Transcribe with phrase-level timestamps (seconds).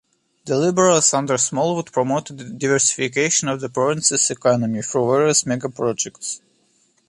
[0.45, 6.39] The Liberals under Smallwood promoted the diversification of the province's economy through various megaprojects.